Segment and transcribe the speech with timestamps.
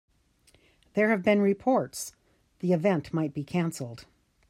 [0.95, 2.15] There have been reports
[2.57, 4.07] the event might be canceled.